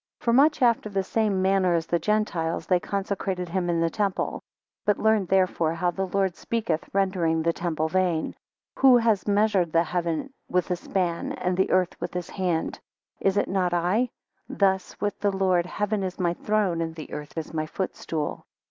[0.21, 3.89] 12 For much after the same manner as the Gentiles, they consecrated him in the
[3.91, 4.41] temple.
[4.85, 8.33] 13 But learn therefore how the Lord speaketh, rendering the temple vain:
[8.79, 12.79] Who has measured the heaven with a span, and the earth with his hand?
[13.19, 14.09] Is it not I?
[14.49, 18.47] Thus with the Lord, Heaven is my throne, and the earth is my footstool.